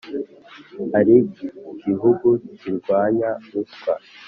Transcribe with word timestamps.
ari 0.99 1.15
gihugu 1.83 2.27
kirwanya 2.57 3.29
ruswa 3.51 3.93